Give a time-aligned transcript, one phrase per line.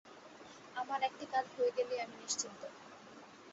[0.75, 2.61] আমার একটি কাজ হয়ে গেলেই আমি নিশ্চিন্ত।